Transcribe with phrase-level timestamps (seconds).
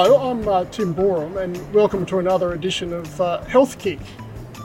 [0.00, 3.98] Hello, I'm uh, Tim Boreham, and welcome to another edition of uh, Health Kick.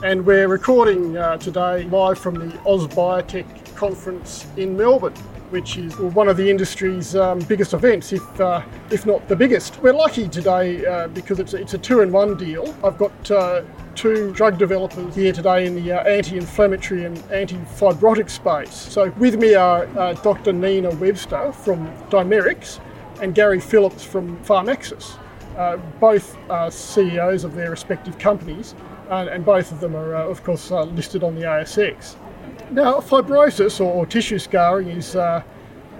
[0.04, 5.12] And we're recording uh, today live from the AusBiotech conference in Melbourne,
[5.50, 9.82] which is one of the industry's um, biggest events, if uh, if not the biggest.
[9.82, 12.72] We're lucky today uh, because it's it's a two-in-one deal.
[12.84, 13.62] I've got uh,
[13.96, 18.72] two drug developers here today in the uh, anti-inflammatory and anti-fibrotic space.
[18.72, 20.52] So with me are uh, Dr.
[20.52, 22.78] Nina Webster from Dimerix
[23.20, 25.18] and Gary Phillips from Pharmaxis.
[25.56, 28.74] Uh, both are CEOs of their respective companies,
[29.10, 32.16] and, and both of them are, uh, of course, uh, listed on the ASX.
[32.70, 35.42] Now, fibrosis or, or tissue scarring is uh,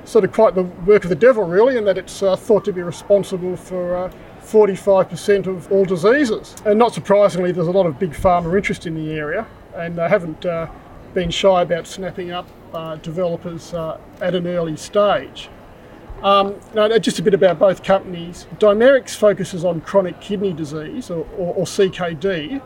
[0.05, 2.73] sort of quite the work of the devil, really, in that it's uh, thought to
[2.73, 4.11] be responsible for
[4.43, 6.57] 45% uh, of all diseases.
[6.65, 9.47] And not surprisingly, there's a lot of big pharma interest in the area,
[9.77, 10.45] and they haven't
[11.15, 12.49] been shy about snapping up
[13.03, 15.49] developers at an early stage.
[16.25, 16.59] Um,
[17.01, 18.47] just a bit about both companies.
[18.59, 22.63] Dimerix focuses on chronic kidney disease, or, or, or CKD,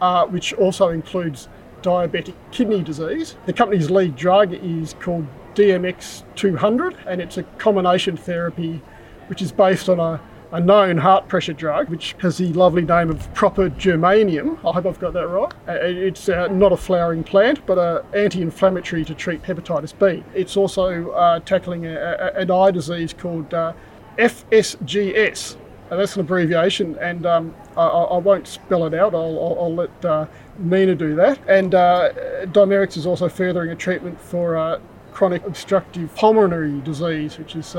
[0.00, 1.48] uh, which also includes
[1.82, 3.36] diabetic kidney disease.
[3.44, 8.80] The company's lead drug is called DMX 200, and it's a combination therapy
[9.26, 10.18] which is based on a
[10.52, 14.58] a known heart pressure drug, which has the lovely name of propagermanium.
[14.58, 15.52] I hope I've got that right.
[15.66, 20.22] Uh, it's uh, not a flowering plant, but an anti-inflammatory to treat hepatitis B.
[20.34, 23.72] It's also uh, tackling a, a, an eye disease called uh,
[24.18, 25.56] FSGS.
[25.90, 29.14] And that's an abbreviation, and um, I, I, won't spell it out.
[29.14, 30.26] I'll, I'll, I'll let uh,
[30.58, 31.38] Nina do that.
[31.46, 32.12] And uh,
[32.46, 34.80] Dimerix is also furthering a treatment for
[35.12, 37.76] chronic obstructive pulmonary disease, which is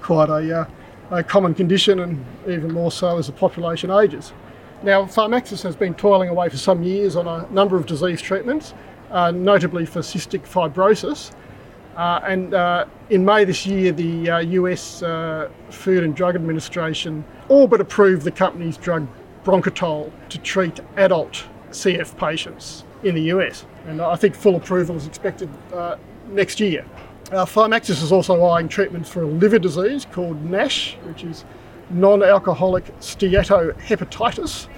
[0.00, 0.66] quite a
[1.12, 4.32] a common condition and even more so as the population ages.
[4.82, 8.74] Now, Pharmaxis has been toiling away for some years on a number of disease treatments,
[9.10, 11.32] uh, notably for cystic fibrosis.
[11.96, 17.24] Uh, and uh, in May this year, the US uh, uh, Food and Drug Administration
[17.48, 19.06] all but approved the company's drug
[19.44, 23.66] Bronchitol to treat adult CF patients in the US.
[23.86, 25.96] And I think full approval is expected uh,
[26.28, 26.84] next year.
[27.30, 31.44] Uh, Pharmaxis is also eyeing treatments for a liver disease called NASH, which is
[31.90, 34.68] non-alcoholic steatohepatitis,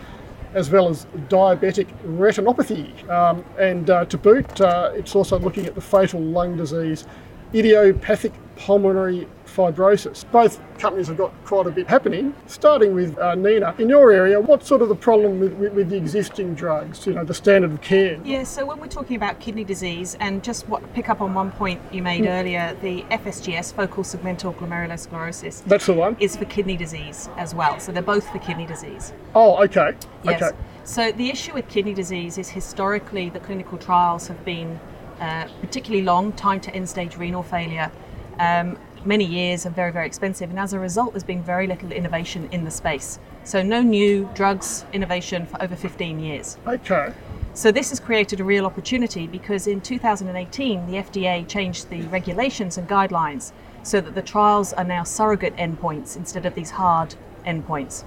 [0.52, 3.08] as well as diabetic retinopathy.
[3.10, 7.06] Um, and uh, to boot, uh, it's also looking at the fatal lung disease,
[7.52, 10.24] idiopathic pulmonary fibrosis.
[10.30, 12.34] Both companies have got quite a bit happening.
[12.46, 15.88] Starting with uh, Nina, in your area, what's sort of the problem with, with, with,
[15.90, 18.20] the existing drugs, you know, the standard of care?
[18.24, 21.52] Yeah, so when we're talking about kidney disease, and just what pick up on one
[21.52, 22.40] point you made mm.
[22.40, 27.78] earlier, the FSGS, focal segmental glomerulosclerosis, that's the one, is for kidney disease as well.
[27.80, 29.12] So they're both for kidney disease.
[29.34, 29.94] Oh, okay.
[30.24, 30.42] Yes.
[30.42, 30.56] Okay.
[30.84, 34.78] So the issue with kidney disease is historically the clinical trials have been
[35.20, 37.90] uh, particularly long, time to end stage renal failure.
[38.38, 38.76] Um,
[39.06, 40.50] many years and very, very expensive.
[40.50, 43.18] And as a result, there's been very little innovation in the space.
[43.44, 46.56] So, no new drugs innovation for over 15 years.
[46.66, 47.12] Okay.
[47.52, 52.78] So, this has created a real opportunity because in 2018, the FDA changed the regulations
[52.78, 57.14] and guidelines so that the trials are now surrogate endpoints instead of these hard
[57.46, 58.04] endpoints.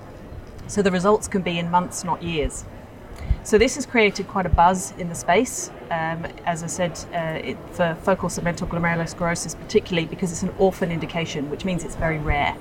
[0.68, 2.66] So, the results can be in months, not years.
[3.48, 5.72] So this has created quite a buzz in the space.
[5.90, 10.92] Um, as I said, uh, it, for focal segmental glomerulosclerosis, particularly because it's an orphan
[10.92, 12.58] indication, which means it's very rare.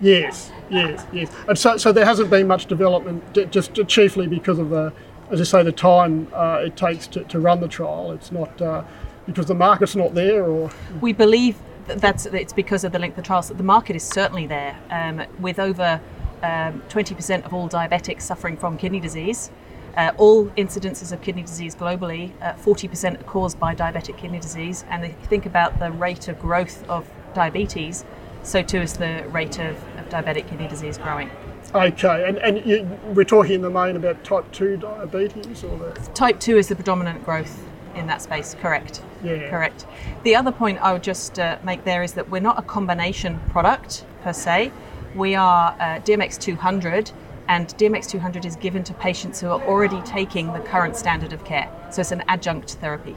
[0.00, 1.30] Yes, yes, yes.
[1.46, 3.22] And so, so there hasn't been much development,
[3.52, 4.92] just chiefly because of the,
[5.30, 8.10] as I say, the time uh, it takes to, to run the trial.
[8.10, 8.82] It's not uh,
[9.26, 11.56] because the market's not there, or we believe
[11.86, 13.46] that that's it's because of the length of trials.
[13.46, 16.00] That the market is certainly there, um, with over
[16.42, 19.52] um, 20% of all diabetics suffering from kidney disease.
[19.96, 24.84] Uh, all incidences of kidney disease globally, uh, 40% are caused by diabetic kidney disease.
[24.90, 28.04] And if you think about the rate of growth of diabetes,
[28.42, 31.30] so too is the rate of, of diabetic kidney disease growing.
[31.74, 35.64] Okay, and, and you, we're talking in the main about type 2 diabetes?
[35.64, 35.92] or the...
[36.14, 37.62] Type 2 is the predominant growth
[37.94, 39.02] in that space, correct.
[39.22, 39.50] Yeah.
[39.50, 39.86] Correct.
[40.22, 43.40] The other point I would just uh, make there is that we're not a combination
[43.50, 44.72] product per se.
[45.14, 47.10] We are uh, DMX 200
[47.48, 51.70] and DMX200 is given to patients who are already taking the current standard of care.
[51.90, 53.16] So it's an adjunct therapy.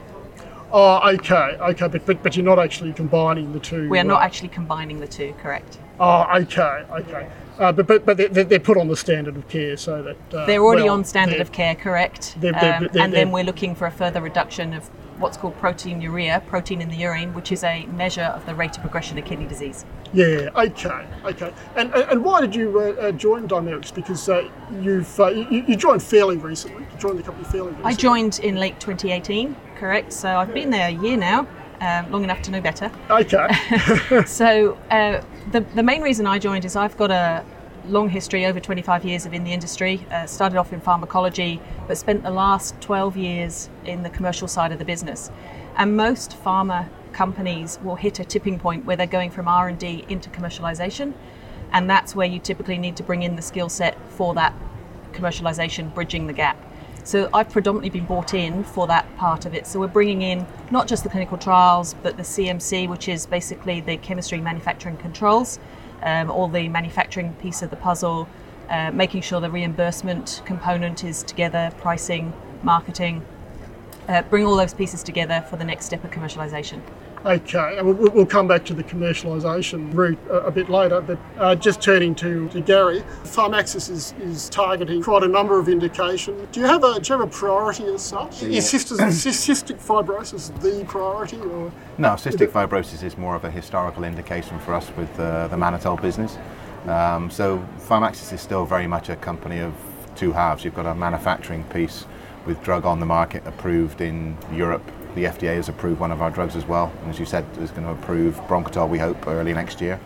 [0.74, 3.90] Oh, okay, okay, but, but but you're not actually combining the two.
[3.90, 5.78] We are not actually combining the two, correct?
[6.00, 7.28] Oh, okay, okay.
[7.58, 10.46] Uh, but but but they're, they're put on the standard of care so that uh,
[10.46, 12.36] They're already well, on standard of care, correct?
[12.40, 14.88] they're- they're- Um, they're- and then we're looking for a further reduction of
[15.18, 18.80] what's called proteinuria, protein in the urine, which is a measure of the rate of
[18.82, 19.84] progression of kidney disease.
[20.12, 21.52] Yeah, okay, okay.
[21.76, 23.94] And and, why did you uh, uh, join Dimerix?
[23.94, 24.48] Because uh,
[24.80, 26.82] you've uh, you, you joined fairly recently.
[26.82, 27.90] You joined the company fairly recently.
[27.90, 30.12] I joined in late 2018, correct?
[30.12, 31.46] So I've been there a year now,
[31.82, 32.90] um, long enough to know better.
[33.10, 33.48] Okay.
[34.26, 37.44] So uh, the the main reason I joined is I've got a
[37.88, 40.06] long history, over 25 years of in the industry.
[40.10, 44.70] Uh, started off in pharmacology, but spent the last 12 years in the commercial side
[44.70, 45.30] of the business.
[45.76, 50.30] And most pharma companies will hit a tipping point where they're going from R&D into
[50.30, 51.12] commercialization,
[51.72, 54.54] and that's where you typically need to bring in the skill set for that
[55.12, 56.56] commercialization, bridging the gap.
[57.04, 59.66] So I've predominantly been brought in for that part of it.
[59.66, 63.80] So we're bringing in not just the clinical trials, but the CMC, which is basically
[63.80, 65.58] the chemistry manufacturing controls,
[66.02, 68.28] um, all the manufacturing piece of the puzzle,
[68.70, 72.32] uh, making sure the reimbursement component is together, pricing,
[72.62, 73.24] marketing,
[74.08, 76.80] uh, bring all those pieces together for the next step of commercialization.
[77.24, 82.16] Okay, we'll, come back to the commercialisation route a, bit later, but uh, just turning
[82.16, 86.48] to, to Gary, Pharmaxis is, is targeting quite a number of indications.
[86.50, 88.42] Do you have a, do you have a priority as such?
[88.42, 91.38] Is cystic, cystic fibrosis the priority?
[91.38, 91.70] Or?
[91.96, 96.02] No, cystic fibrosis is more of a historical indication for us with uh, the mannitol
[96.02, 96.36] business.
[96.86, 99.74] Um, so Pharmaxis is still very much a company of
[100.16, 100.64] two halves.
[100.64, 102.04] You've got a manufacturing piece
[102.46, 104.82] with drug on the market approved in Europe.
[105.14, 107.70] The FDA has approved one of our drugs as well, and as you said, is
[107.70, 108.88] going to approve Bronchitol.
[108.88, 110.00] We hope early next year.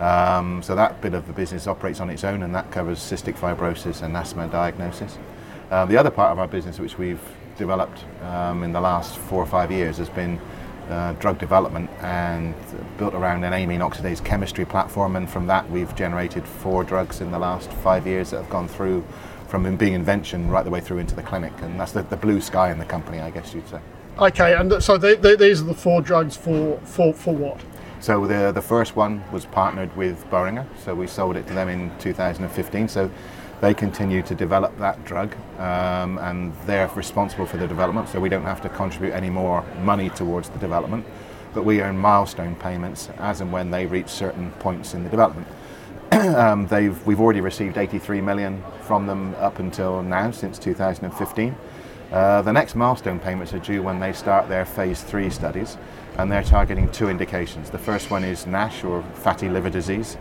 [0.00, 3.36] Um, so that bit of the business operates on its own, and that covers cystic
[3.36, 5.18] fibrosis and asthma diagnosis.
[5.70, 7.20] Um, the other part of our business, which we've
[7.56, 10.40] developed um, in the last four or five years, has been
[10.88, 12.54] uh, drug development and
[12.98, 15.14] built around an amine oxidase chemistry platform.
[15.14, 18.66] And from that, we've generated four drugs in the last five years that have gone
[18.66, 19.04] through
[19.46, 21.52] from being invention right the way through into the clinic.
[21.60, 23.80] And that's the, the blue sky in the company, I guess you'd say.
[24.18, 27.60] Okay, and so they, they, these are the four drugs for, for, for what?
[28.00, 31.68] So the the first one was partnered with Boehringer, so we sold it to them
[31.68, 32.88] in 2015.
[32.88, 33.10] So
[33.60, 38.08] they continue to develop that drug, um, and they're responsible for the development.
[38.08, 41.04] So we don't have to contribute any more money towards the development,
[41.52, 45.46] but we earn milestone payments as and when they reach certain points in the development.
[46.12, 51.54] um, they've we've already received 83 million from them up until now since 2015.
[52.12, 55.76] Uh, the next milestone payments are due when they start their phase three studies,
[56.18, 57.70] and they're targeting two indications.
[57.70, 60.16] The first one is NASH or fatty liver disease,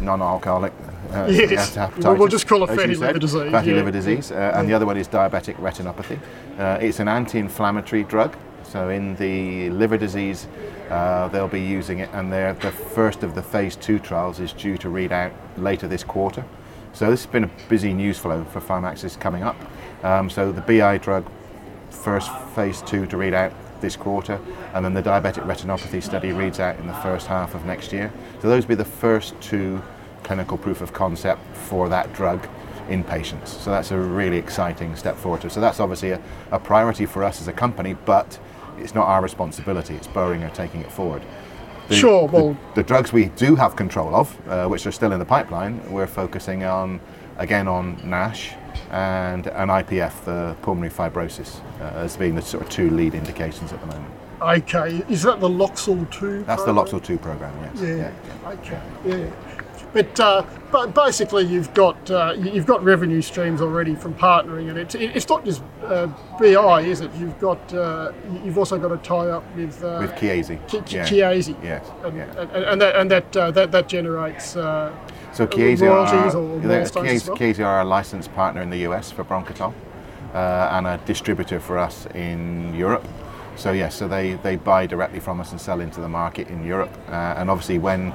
[0.00, 0.72] non-alcoholic.
[1.12, 1.76] Uh, Yes.
[1.76, 3.76] We'll- we'll just call it fatty liver disease, Fatty yeah.
[3.76, 6.18] liver disease, uh, and the other one is diabetic retinopathy.
[6.58, 10.46] Uh, it's an anti-inflammatory drug, so in the liver disease,
[10.90, 12.56] uh, they'll be using it, and the
[12.94, 16.42] first of the phase two trials is due to read out later this quarter.
[16.94, 19.56] So this has been a busy news flow for Pharmaxis coming up.
[20.04, 21.26] Um, so the BI drug,
[21.90, 24.38] first phase two to read out this quarter,
[24.74, 28.12] and then the diabetic retinopathy study reads out in the first half of next year.
[28.40, 29.82] So those will be the first two
[30.22, 32.46] clinical proof of concept for that drug
[32.88, 33.50] in patients.
[33.56, 35.50] So that's a really exciting step forward.
[35.50, 36.20] So that's obviously a,
[36.50, 38.38] a priority for us as a company, but
[38.78, 39.94] it's not our responsibility.
[39.94, 41.22] It's Boehringer taking it forward.
[41.88, 45.12] The, Sure, the- well- the, drugs we do have control of, uh, which are still
[45.12, 47.00] in the pipeline, we're focusing on
[47.38, 48.52] again on NASH
[48.90, 53.72] and an IPF, the pulmonary fibrosis, uh, as being the sort of two lead indications
[53.72, 54.12] at the moment.
[54.42, 56.44] Okay, is that the LOXL2?
[56.46, 57.00] That's the program?
[57.00, 58.12] LOXL2 program, yes.
[58.44, 58.50] Yeah.
[58.50, 58.80] Okay.
[59.04, 59.30] Yeah.
[59.92, 64.68] But uh, but basically, you've got uh, you- you've got revenue streams already from partnering,
[64.68, 66.08] and it's it's not just uh,
[66.40, 67.12] BI, is it?
[67.14, 68.10] You've got uh,
[68.44, 70.58] you've also got a tie up with uh, With Chiesi.
[70.92, 71.04] Yeah.
[71.04, 71.54] Chiesi.
[71.62, 71.88] Yes.
[72.02, 72.24] And, yeah.
[72.40, 74.92] and, and that and that uh, that, that generates uh,
[75.34, 79.24] So Chiesi are, or they're- milestones Chiesi, are a licensed partner in the US for
[79.24, 79.74] Bronchitol
[80.32, 83.06] uh, and a distributor for us in Europe.
[83.56, 86.64] So yes, so they, they buy directly from us and sell into the market in
[86.64, 86.96] Europe.
[87.08, 88.12] Uh, and obviously when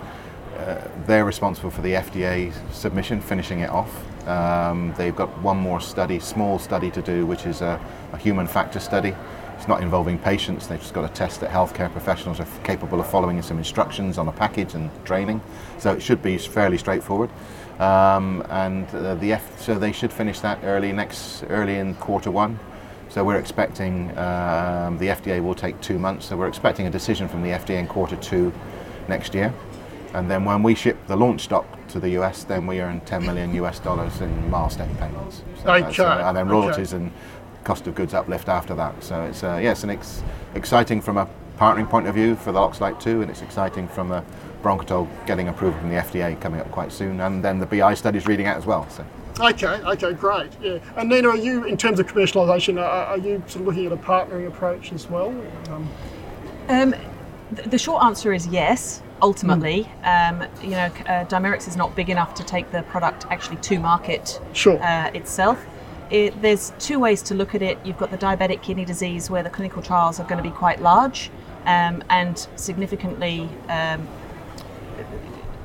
[0.58, 3.94] uh, they're responsible for the FDA submission, finishing it off.
[4.28, 7.80] Um, they've got one more study, small study to do, which is a,
[8.14, 9.14] a human factor study.
[9.60, 10.68] It's not involving patients.
[10.68, 14.18] They've just got to test that healthcare professionals are f- capable of following some instructions
[14.18, 15.42] on a package and training.
[15.80, 17.30] So it should be fairly straightforward.
[17.78, 22.32] Um, and uh, the F, so they should finish that early next, early in quarter
[22.32, 22.58] one.
[23.10, 26.28] So we're expecting um, the FDA will take two months.
[26.28, 28.54] So we're expecting a decision from the FDA in quarter two
[29.10, 29.54] next year.
[30.14, 33.26] And then when we ship the launch stock to the US, then we earn 10
[33.26, 35.44] million US dollars in milestone payments.
[35.62, 37.12] So uh, and then royalties and
[37.70, 39.04] cost of goods uplift after that.
[39.04, 40.24] So it's uh, yes, and it's
[40.56, 44.24] exciting from a partnering point of view for the LOXL2, and it's exciting from the
[44.64, 48.26] Bronchitol getting approval from the FDA coming up quite soon, and then the BI studies
[48.26, 48.90] reading out as well.
[48.90, 49.06] So.
[49.40, 50.50] Okay, okay, great.
[50.60, 52.82] Yeah, and Nina, are you in terms of commercialisation?
[52.82, 55.30] Are, are, you sort of looking at a partnering approach as well?
[55.70, 55.88] Um,
[56.70, 56.96] um,
[57.52, 59.04] the short answer is yes.
[59.22, 60.42] Ultimately, mm.
[60.42, 63.78] um, you know, uh, Dimerix is not big enough to take the product actually to
[63.78, 64.82] market sure.
[64.82, 65.64] uh, itself.
[66.10, 67.78] It, there's two ways to look at it.
[67.84, 70.82] You've got the diabetic kidney disease, where the clinical trials are going to be quite
[70.82, 71.30] large
[71.66, 74.08] um, and significantly um,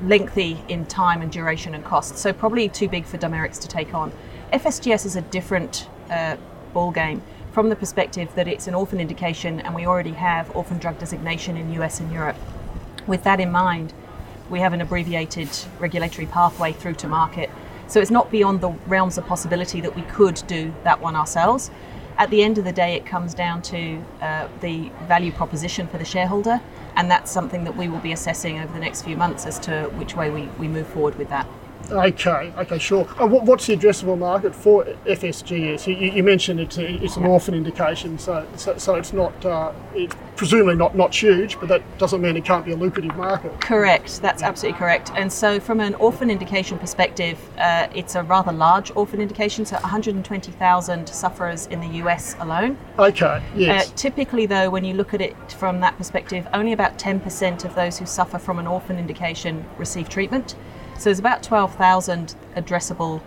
[0.03, 2.17] lengthy in time and duration and cost.
[2.17, 4.11] So probably too big for Dimerix to take on.
[4.53, 6.37] FSGS is a different uh,
[6.73, 10.77] ball game from the perspective that it's an orphan indication and we already have orphan
[10.77, 12.35] drug designation in US and Europe.
[13.07, 13.93] With that in mind,
[14.49, 15.49] we have an abbreviated
[15.79, 17.49] regulatory pathway through to market.
[17.87, 21.71] So it's not beyond the realms of possibility that we could do that one ourselves.
[22.17, 25.97] At the end of the day, it comes down to uh, the value proposition for
[25.97, 26.61] the shareholder,
[26.95, 29.91] and that's something that we will be assessing over the next few months as to
[29.95, 31.45] which way we, we move forward with that.
[31.91, 33.07] Okay, okay, sure.
[33.19, 35.87] Uh, what's the addressable market for FSGS?
[35.87, 39.71] You, you mentioned it's, a, it's an orphan indication, so, so, so it's not uh,
[39.93, 43.59] it's presumably not, not huge, but that doesn't mean it can't be a lucrative market.
[43.61, 45.11] Correct, that's absolutely correct.
[45.15, 49.75] And so, from an orphan indication perspective, uh, it's a rather large orphan indication, so
[49.77, 52.77] 120,000 sufferers in the US alone.
[52.97, 53.89] Okay, yes.
[53.89, 57.75] Uh, typically, though, when you look at it from that perspective, only about 10% of
[57.75, 60.55] those who suffer from an orphan indication receive treatment.
[60.97, 63.21] So there's about 12,000 addressable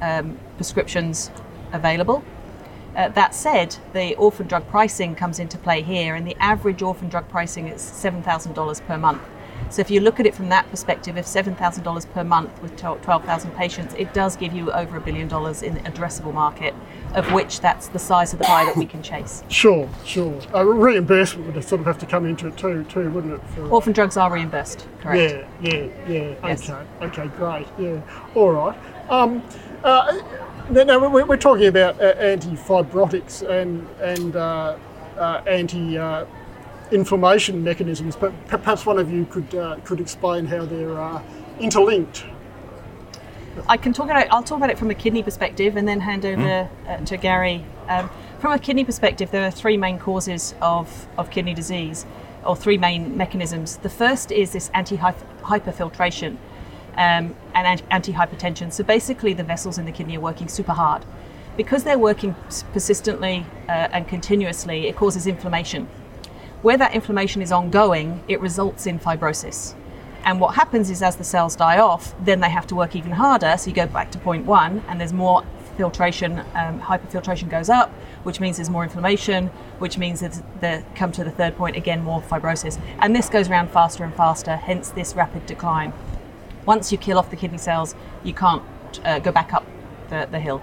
[0.00, 1.30] um, prescriptions
[1.72, 2.24] available.
[2.96, 7.08] Uh, that said, the orphan drug pricing comes into play here, and the average orphan
[7.08, 9.22] drug pricing is $7,000 per month.
[9.68, 13.50] So if you look at it from that perspective, if $7,000 per month with 12,000
[13.52, 16.74] patients, it does give you over a billion dollars in the addressable market,
[17.14, 19.44] of which that's the size of the pie that we can chase.
[19.48, 20.40] Sure, sure.
[20.54, 23.40] Uh, reimbursement would sort of have to come into it too, too, wouldn't it?
[23.54, 25.48] For, Orphan drugs are reimbursed, correct?
[25.62, 26.34] Yeah, yeah, yeah.
[26.44, 26.68] Yes.
[26.68, 27.66] Okay, okay, great.
[27.78, 28.00] Yeah,
[28.34, 28.78] all right.
[29.10, 29.42] Um,
[29.82, 30.20] uh,
[30.70, 34.76] now, we're, talking about uh, anti-fibrotics and and uh,
[35.16, 36.26] uh, anti uh,
[36.92, 41.22] inflammation mechanisms, but perhaps one of you could uh, could explain how they're uh,
[41.58, 42.24] interlinked.
[43.68, 44.26] I can talk about.
[44.30, 46.42] I'll talk about it from a kidney perspective, and then hand over
[46.86, 46.88] mm.
[46.88, 47.64] uh, to Gary.
[47.88, 52.06] Um, from a kidney perspective, there are three main causes of, of kidney disease,
[52.44, 53.76] or three main mechanisms.
[53.76, 56.38] The first is this anti-hyperfiltration
[56.96, 58.72] um, and anti-hypertension.
[58.72, 61.04] So basically, the vessels in the kidney are working super hard.
[61.56, 62.34] Because they're working
[62.72, 65.86] persistently uh, and continuously, it causes inflammation
[66.62, 69.74] where that inflammation is ongoing, it results in fibrosis.
[70.24, 73.12] And what happens is as the cells die off, then they have to work even
[73.12, 73.56] harder.
[73.56, 75.42] So you go back to point one, and there's more
[75.78, 77.90] filtration, um, hyperfiltration goes up,
[78.24, 79.46] which means there's more inflammation,
[79.78, 82.78] which means that they come to the third point again, more fibrosis.
[82.98, 85.94] And this goes around faster and faster, hence this rapid decline.
[86.66, 88.62] Once you kill off the kidney cells, you can't
[89.04, 89.64] uh, go back up
[90.10, 90.60] the, the hill.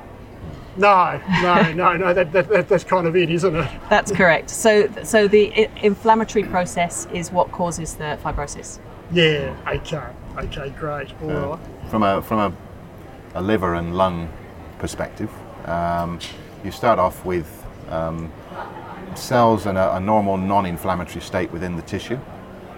[0.77, 2.13] No, no, no, no.
[2.13, 3.69] That, that, that, that's kind of it, isn't it?
[3.89, 4.49] That's correct.
[4.49, 8.79] So, so the inflammatory process is what causes the fibrosis.
[9.11, 9.55] Yeah.
[9.67, 10.03] Okay.
[10.37, 10.69] Okay.
[10.77, 11.11] Great.
[11.21, 11.59] All uh, right.
[11.89, 12.53] From a from a,
[13.39, 14.29] a liver and lung
[14.79, 15.31] perspective,
[15.65, 16.19] um,
[16.63, 18.31] you start off with um,
[19.15, 22.19] cells in a, a normal non-inflammatory state within the tissue,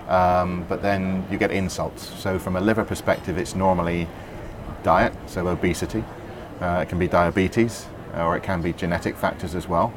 [0.07, 2.07] um, but then you get insults.
[2.19, 4.07] So, from a liver perspective, it's normally
[4.83, 6.03] diet, so obesity.
[6.61, 7.85] Uh, it can be diabetes,
[8.15, 9.93] or it can be genetic factors as well,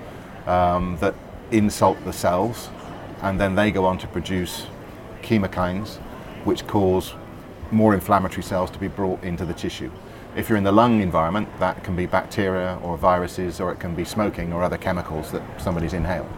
[0.47, 1.15] um, that
[1.51, 2.69] insult the cells,
[3.23, 4.67] and then they go on to produce
[5.23, 5.97] chemokines,
[6.45, 7.15] which cause
[7.71, 9.91] more inflammatory cells to be brought into the tissue.
[10.37, 13.95] If you're in the lung environment, that can be bacteria or viruses, or it can
[13.95, 16.29] be smoking or other chemicals that somebody's inhaled.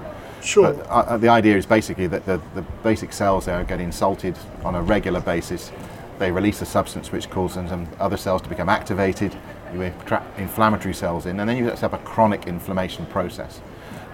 [0.42, 0.74] Sure.
[0.74, 4.74] But uh, the idea is basically that the, the basic cells there get insulted on
[4.74, 5.72] a regular basis.
[6.18, 9.34] They release a substance which causes some other cells to become activated,
[9.74, 13.60] you trap inflammatory cells in, and then you set up a chronic inflammation process.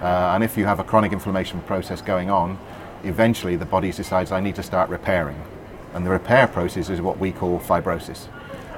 [0.00, 2.59] Uh, and if you have a chronic inflammation process going on,
[3.05, 5.43] eventually the body decides I need to start repairing.
[5.95, 8.29] And the repair process is what we call fibrosis.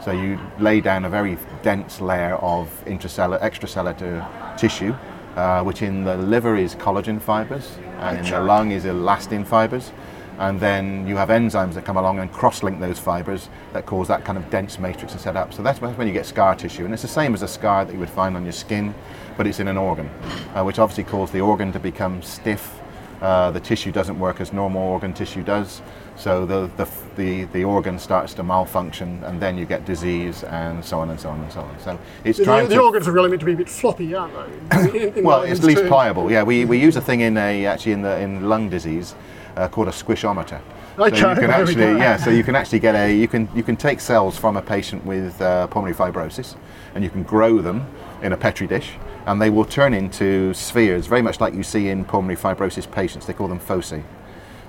[0.03, 4.95] So you lay down a very dense layer of intracellular, extracellular tissue,
[5.37, 9.93] uh, which in the liver is collagen fibers, and in the lung is elastin fibers
[10.39, 14.25] and then you have enzymes that come along and cross-link those fibers that cause that
[14.25, 15.53] kind of dense matrix to set up.
[15.55, 17.93] So that's when you get scar tissue, and it's the same as a scar that
[17.93, 18.95] you would find on your skin,
[19.37, 20.09] but it's in an organ,
[20.55, 22.81] uh, which obviously causes the organ to become stiff,
[23.23, 25.81] uh, the tissue doesn't work as normal organ tissue does.
[26.17, 30.85] So the, the, the, the organ starts to malfunction, and then you get disease, and
[30.85, 31.79] so on and so on and so on.
[31.79, 34.13] So it's The, trying the to organs are really meant to be a bit floppy,
[34.15, 34.99] aren't they?
[35.09, 36.31] In- in well, it's least pliable.
[36.31, 39.15] Yeah, we, we use a thing in a actually in the in lung disease
[39.57, 40.61] uh, called a squishometer.
[40.99, 43.63] Okay, so you can actually yeah, so you can actually get a you can you
[43.63, 46.57] can take cells from a patient with uh, pulmonary fibrosis,
[46.95, 47.87] and you can grow them
[48.23, 48.93] in a petri dish,
[49.27, 53.27] and they will turn into spheres, very much like you see in pulmonary fibrosis patients.
[53.27, 54.03] They call them foci.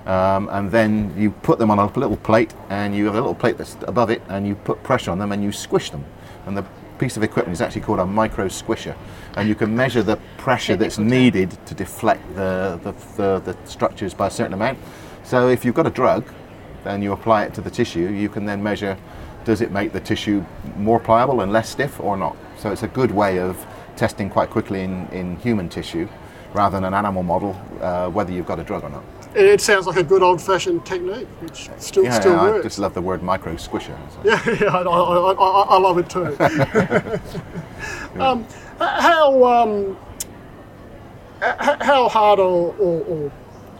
[0.06, 3.34] Um, and then you put them on a little plate, and you have a little
[3.34, 6.04] plate that's above it, and you put pressure on them, and you squish them.
[6.46, 6.64] And the
[6.98, 8.96] piece of equipment is actually called a micro squisher,
[9.36, 14.14] and you can measure the pressure that's needed to deflect the, the, the, the structures
[14.14, 14.78] by a certain amount.
[15.24, 16.24] So if you've got a drug,
[16.84, 18.96] and you apply it to the tissue, you can then measure
[19.44, 20.44] does it make the tissue
[20.76, 22.34] more pliable and less stiff or not.
[22.58, 26.08] So it's a good way of testing quite quickly in, in human tissue
[26.54, 29.04] rather than an animal model uh, whether you've got a drug or not.
[29.34, 32.64] It sounds like a good old-fashioned technique, which still Yeah, still yeah, I works.
[32.64, 33.96] just love the word micro squisher.
[34.12, 36.36] So- Yeah, yeah, I, I, I, I love it too.
[38.20, 38.46] um,
[38.78, 39.96] how um,
[41.40, 43.32] how hard or or, or,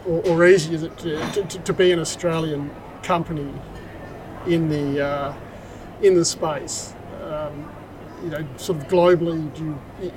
[0.05, 2.69] or, or easy is it to, to, to be an Australian
[3.01, 3.51] company
[4.45, 5.33] in the uh,
[6.01, 6.93] in the space?
[7.23, 7.69] Um,
[8.23, 10.11] you know, sort of globally, do you,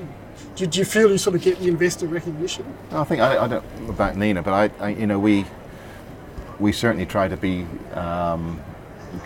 [0.54, 2.64] do you feel you sort of get the investor recognition?
[2.90, 5.47] I think I, I don't about Nina, but I, I, you know, we
[6.59, 8.61] we certainly try to be um,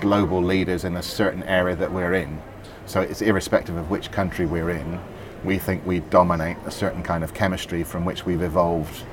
[0.00, 2.40] global leaders in a certain area that we're in.
[2.86, 5.00] So it's irrespective of which country we're in.
[5.44, 9.04] We think we dominate a certain kind of chemistry from which we've evolved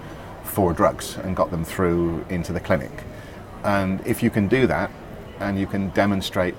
[0.44, 2.92] for drugs and got them through into the clinic.
[3.64, 4.92] And if you can do that,
[5.40, 6.56] and you can demonstrate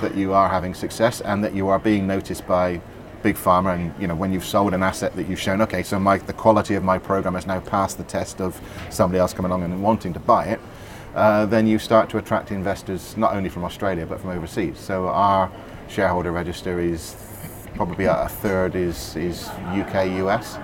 [0.00, 2.80] that you are having success and that you are being noticed by
[3.22, 5.98] big pharma and you know when you've sold an asset that you've shown okay so
[5.98, 9.50] my the quality of my program has now passed the test of somebody else coming
[9.50, 10.60] along and wanting to buy it
[11.14, 14.78] uh, then you start to attract investors not only from Australia but from overseas.
[14.78, 15.50] So our
[15.88, 17.16] shareholder register is
[17.74, 20.56] probably a third is is UK US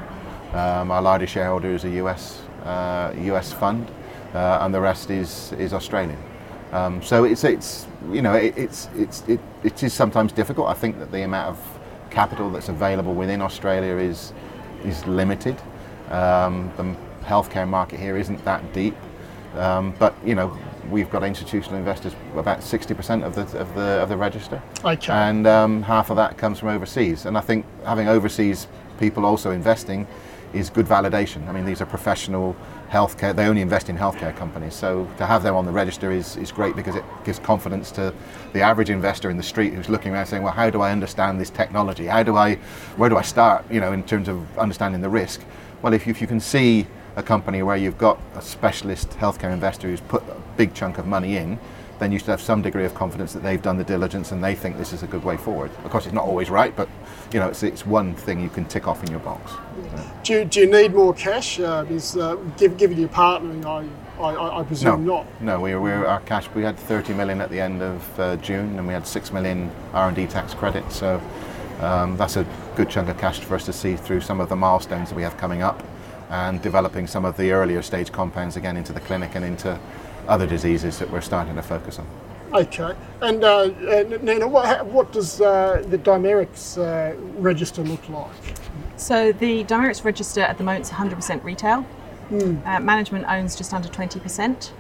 [0.53, 3.91] um, our largest shareholder is a US uh, US fund
[4.35, 6.19] uh, and the rest is is Australian.
[6.73, 10.69] Um, so it's it's you know it, it's it's it, it is sometimes difficult.
[10.69, 11.76] I think that the amount of
[12.17, 14.33] capital that's available within Australia is
[14.85, 15.57] is limited.
[16.11, 16.85] Um, the
[17.27, 18.97] healthcare market here isn't that deep,
[19.59, 20.49] um, but you know
[20.91, 25.13] we've got institutional investors about 60% of the of the of the register, Okay.
[25.13, 27.27] and um, half of that comes from overseas.
[27.27, 28.67] And I think having overseas
[28.99, 30.07] people also investing
[30.55, 31.47] is good validation.
[31.49, 32.57] I mean, these are professional
[32.91, 33.35] healthcare.
[33.35, 36.53] They only invest in healthcare companies, so to have them on the register is, is
[36.53, 38.13] great because it gives confidence to
[38.53, 41.41] the average investor in the street who's looking around saying, "Well, how do I understand
[41.41, 42.07] this technology?
[42.07, 42.57] How do I,
[42.97, 43.65] where do I start?
[43.71, 45.43] You know, in terms of understanding the risk."
[45.83, 49.53] Well, if you, if you can see a company where you've got a specialist healthcare
[49.53, 51.59] investor who's put a big chunk of money in,
[51.99, 54.55] then you should have some degree of confidence that they've done the diligence and they
[54.55, 55.71] think this is a good way forward.
[55.85, 56.89] Of course, it's not always right, but
[57.33, 59.53] you know, it's, it's one thing you can tick off in your box.
[60.23, 61.59] Do you, do you need more cash?
[61.59, 65.27] Uh, is uh, given, given your partnering, I, I, I No, presume not.
[65.43, 66.49] no, we we're our cash.
[66.55, 69.71] We had 30 million at the end of uh, June, and we had six million
[69.93, 70.91] R&D tax credit.
[70.93, 71.21] So
[71.81, 74.57] um, that's a good chunk of cash for us to see through some of the
[74.57, 75.83] milestones that we have coming up,
[76.31, 79.79] and developing some of the earlier stage compounds again into the clinic and into
[80.29, 82.07] other diseases that we're starting to focus on.
[82.53, 82.95] Okay.
[83.21, 88.31] And uh, uh, Nina, what, what does uh, the Dimerix uh, register look like?
[88.97, 91.85] So the Dimerix register at the moment is 100% retail.
[92.31, 94.71] Uh, management owns just under 20%.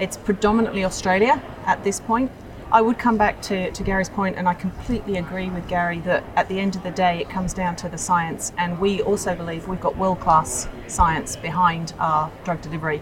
[0.00, 2.30] It's predominantly Australia at this point.
[2.70, 6.22] I would come back to, to Gary's point, and I completely agree with Gary that
[6.36, 8.52] at the end of the day, it comes down to the science.
[8.58, 13.00] And we also believe we've got world class science behind our drug delivery.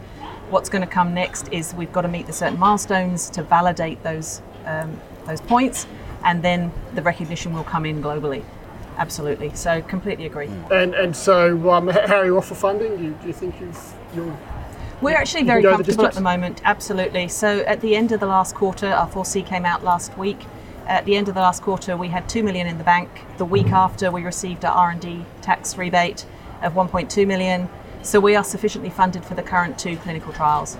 [0.50, 4.02] What's going to come next is we've got to meet the certain milestones to validate
[4.02, 5.86] those, um, those points,
[6.24, 8.44] and then the recognition will come in globally.
[8.96, 9.54] Absolutely.
[9.54, 10.48] So, completely agree.
[10.70, 12.96] And and so, um, how are you off for funding?
[12.96, 14.38] Do you, do you think you've you're
[15.00, 17.28] We're actually very the comfortable at the moment, absolutely.
[17.28, 20.38] So at the end of the last quarter, our 4C came out last week.
[20.86, 23.10] At the end of the last quarter, we had 2 million in the bank.
[23.36, 26.24] The week after, we received our R&D tax rebate
[26.62, 27.68] of 1.2 million.
[28.06, 30.78] So we are sufficiently funded for the current two clinical trials.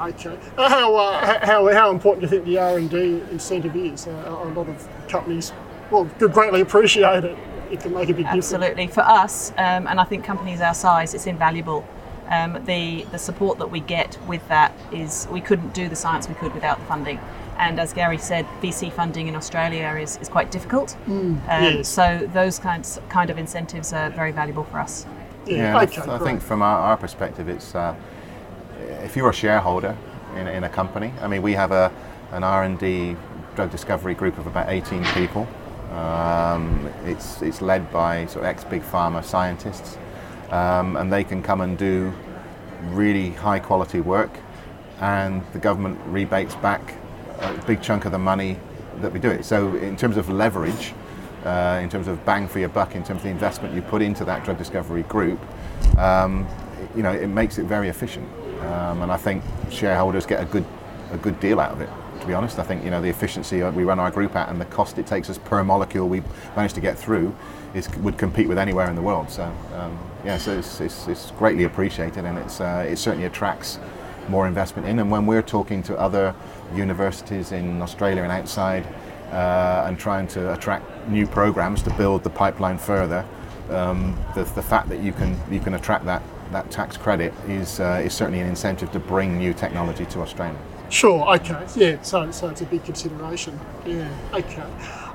[0.00, 0.36] okay?
[0.58, 4.08] Uh, How, uh, how how important do you think the R and D incentive is?
[4.08, 4.10] Uh,
[4.42, 5.52] a lot of companies,
[5.92, 7.38] well, could greatly appreciate it.
[7.70, 8.52] It can make a big difference.
[8.52, 8.88] Absolutely.
[8.88, 11.86] For us, um, and I think companies our size, it's invaluable.
[12.28, 16.28] Um, the, the support that we get with that is we couldn't do the science
[16.28, 17.20] we could without the funding.
[17.58, 20.96] And as Gary said, VC funding in Australia is, is quite difficult.
[21.06, 21.88] um, yes.
[21.88, 25.06] So those kinds kind of incentives are very valuable for us.
[25.50, 25.56] Yeah.
[25.56, 27.94] Yeah, I th- I, think from our, our perspective, it's uh,
[29.02, 29.96] if you're a shareholder
[30.36, 31.92] in, in a company, I mean, we have a
[32.32, 33.16] an R&D
[33.56, 35.48] drug discovery group of about 18 people.
[35.92, 39.98] Um, it's it's led by sort of ex big pharma scientists,
[40.50, 42.12] um, and they can come and do
[42.90, 44.30] really high quality work,
[45.00, 46.94] and the government rebates back
[47.40, 48.56] a big chunk of the money
[49.00, 49.44] that we do it.
[49.44, 50.94] So in terms of leverage,
[51.44, 54.02] uh, in terms of bang for your buck, in terms of the investment you put
[54.02, 55.40] into that drug discovery group,
[55.98, 56.46] um,
[56.94, 58.28] you know, it makes it very efficient.
[58.60, 60.64] Um, and I think shareholders get a good
[61.12, 61.88] a good deal out of it.
[62.20, 64.60] To be honest, I think you know the efficiency we run our group at and
[64.60, 66.22] the cost it takes us per molecule we
[66.54, 67.34] manage to get through
[67.74, 69.30] is would compete with anywhere in the world.
[69.30, 73.78] So um, yeah, so it's, it's, it's, greatly appreciated and it's uh, it certainly attracts
[74.28, 74.98] more investment in.
[74.98, 76.34] And when we're talking to other
[76.74, 78.86] universities in Australia and outside
[79.32, 83.24] uh, and trying to attract new programs to build the pipeline further,
[83.70, 87.80] um, the, the fact that you can you can attract that that tax credit is
[87.80, 90.58] uh, is certainly an incentive to bring new technology to Australia.
[90.88, 91.34] Sure.
[91.36, 91.66] Okay.
[91.76, 92.02] Yeah.
[92.02, 93.58] So so it's a big consideration.
[93.86, 94.08] Yeah.
[94.32, 94.64] Okay.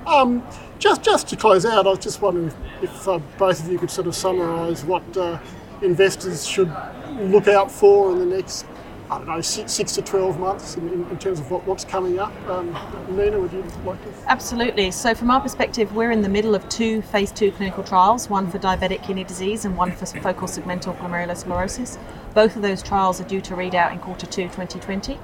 [0.07, 0.43] Um,
[0.79, 3.77] just just to close out, I was just wondering if, if uh, both of you
[3.77, 5.39] could sort of summarise what uh,
[5.81, 6.71] investors should
[7.19, 8.65] look out for in the next
[9.09, 12.17] I don't know, six, six to 12 months in, in, terms of what, what's coming
[12.17, 12.33] up.
[12.49, 12.75] Um,
[13.09, 14.09] Nina, would you like to?
[14.27, 14.89] Absolutely.
[14.89, 18.49] So, from our perspective, we're in the middle of two phase two clinical trials one
[18.49, 21.99] for diabetic kidney disease and one for focal segmental glomerulosclerosis.
[22.33, 25.19] Both of those trials are due to read out in quarter two 2020.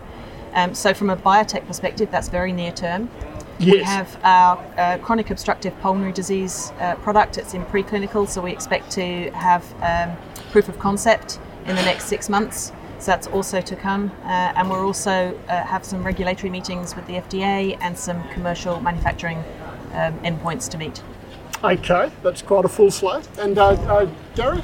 [0.53, 3.09] Um, so, from a biotech perspective, that's very near term.
[3.57, 3.75] Yes.
[3.75, 7.39] We have our uh, chronic obstructive pulmonary disease uh, product.
[7.39, 10.15] It's in preclinical, so we expect to have um,
[10.51, 12.71] proof of concept in the next six months.
[13.01, 14.11] So that's also to come.
[14.23, 18.79] Uh, and we'll also uh, have some regulatory meetings with the FDA and some commercial
[18.79, 19.39] manufacturing
[19.93, 21.01] um, endpoints to meet.
[21.63, 23.27] Okay, that's quite a full slate.
[23.39, 24.61] And uh, uh Gary?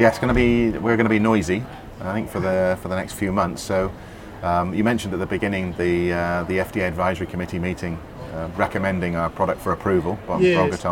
[0.00, 0.76] Yeah, it's going to be.
[0.76, 1.62] We're going to be noisy,
[2.00, 3.62] I think, for the for the next few months.
[3.62, 3.92] So,
[4.42, 8.00] um, you mentioned at the beginning the uh, the FDA advisory committee meeting
[8.32, 10.84] uh, recommending our product for approval, yes.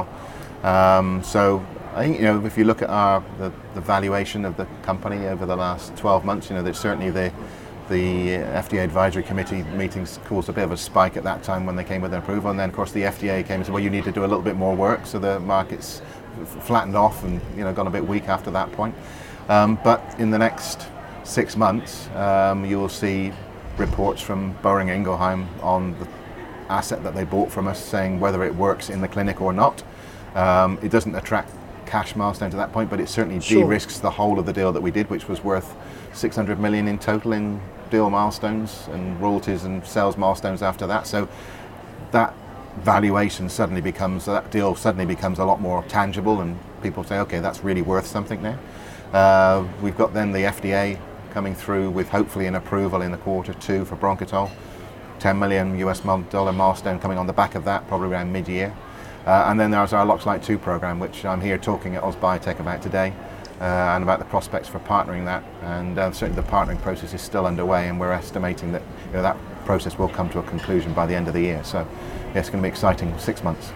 [0.62, 4.56] Um, so I think you know if you look at our the, the, valuation of
[4.56, 7.30] the company over the last 12 months, you know that certainly the
[7.90, 11.76] the FDA advisory committee meetings caused a bit of a spike at that time when
[11.76, 13.82] they came with their approval, and then of course the FDA came and said, well,
[13.82, 16.00] you need to do a little bit more work, so the markets
[16.60, 18.94] flattened off and you know gone a bit weak after that point.
[19.50, 20.88] Um, but in the next
[21.24, 23.32] six months, um, you will see
[23.76, 26.08] reports from Boehringer Ingelheim on the
[26.70, 29.82] asset that they bought from us, saying whether it works in the clinic or not.
[30.34, 31.50] Um, it doesn't attract
[31.92, 33.64] cash milestone to that point, but it certainly sure.
[33.64, 35.76] de-risks the whole of the deal that we did, which was worth
[36.14, 41.06] 600 million in total in deal milestones and royalties and sales milestones after that.
[41.06, 41.28] So
[42.12, 42.32] that
[42.78, 47.40] valuation suddenly becomes that deal suddenly becomes a lot more tangible, and people say, okay,
[47.40, 48.58] that's really worth something now.
[49.12, 50.98] Uh, we've got then the FDA
[51.34, 54.50] coming through with hopefully an approval in the quarter two for Bronchitol.
[55.18, 56.00] 10 million US
[56.30, 58.74] dollar milestone coming on the back of that, probably around mid-year.
[59.26, 63.12] Uh, and then there's our LOXL2 program, which I'm here talking at AusBiotech about today,
[63.60, 65.44] uh, and about the prospects for partnering that.
[65.62, 69.22] And uh, certainly the partnering process is still underway, and we're estimating that you know,
[69.22, 71.62] that process will come to a conclusion by the end of the year.
[71.62, 71.86] So,
[72.34, 73.72] yeah, it's going to be exciting six months.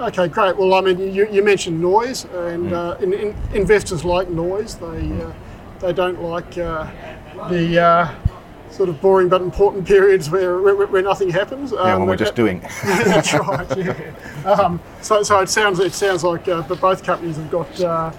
[0.00, 0.56] Okay, great.
[0.56, 2.72] Well, I mean, you, you mentioned noise, and mm.
[2.72, 4.74] uh, in, in investors like noise.
[4.74, 5.32] They uh,
[5.80, 6.90] they don't like uh,
[7.48, 8.14] the uh,
[8.74, 11.72] sort of boring but important periods where, where, where nothing happens.
[11.72, 12.60] Um, yeah, when we're just doing.
[12.84, 13.76] that's right.
[13.76, 14.12] Yeah.
[14.44, 18.12] Um, so, so it sounds it sounds like uh, both companies have got uh,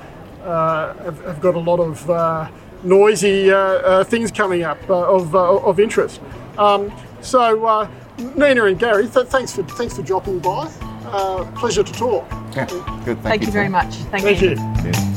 [0.44, 2.50] uh, have, have, got a lot of uh,
[2.84, 6.22] noisy uh, uh, things coming up of of interest.
[6.58, 6.92] Um,
[7.22, 10.68] so, Nina and Gary, th- thanks for thanks for dropping by.
[11.56, 12.26] pleasure to talk.
[12.56, 12.66] Yeah,
[13.04, 13.18] good.
[13.18, 13.96] Thank, Thank you, you very much.
[13.96, 14.52] Thank, Thank you.
[14.52, 15.15] you.